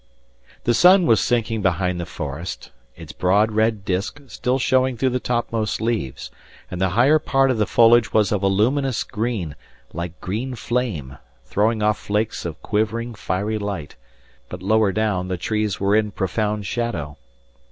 The 0.63 0.73
sun 0.73 1.05
was 1.05 1.21
sinking 1.21 1.61
behind 1.61 1.99
the 1.99 2.07
forest, 2.07 2.71
its 2.95 3.11
broad 3.11 3.51
red 3.51 3.85
disk 3.85 4.19
still 4.25 4.57
showing 4.57 4.97
through 4.97 5.11
the 5.11 5.19
topmost 5.19 5.79
leaves, 5.79 6.31
and 6.71 6.81
the 6.81 6.89
higher 6.97 7.19
part 7.19 7.51
of 7.51 7.59
the 7.59 7.67
foliage 7.67 8.11
was 8.11 8.31
of 8.31 8.41
a 8.41 8.47
luminous 8.47 9.03
green, 9.03 9.55
like 9.93 10.19
green 10.19 10.55
flame, 10.55 11.19
throwing 11.45 11.83
off 11.83 11.99
flakes 11.99 12.45
of 12.45 12.63
quivering, 12.63 13.13
fiery 13.13 13.59
light, 13.59 13.95
but 14.49 14.63
lower 14.63 14.91
down 14.91 15.27
the 15.27 15.37
trees 15.37 15.79
were 15.79 15.95
in 15.95 16.09
profound 16.09 16.65
shadow. 16.65 17.17